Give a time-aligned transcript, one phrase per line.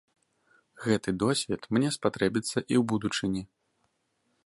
[0.85, 3.41] Гэты досвед мне спатрэбіцца і ў будучыні.